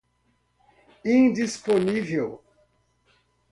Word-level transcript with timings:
indisponível 1.13 2.39